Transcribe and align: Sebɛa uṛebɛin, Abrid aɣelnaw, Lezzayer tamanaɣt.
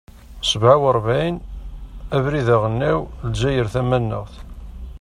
Sebɛa 0.49 0.75
uṛebɛin, 0.87 1.35
Abrid 2.15 2.47
aɣelnaw, 2.55 2.99
Lezzayer 3.29 3.67
tamanaɣt. 3.73 4.35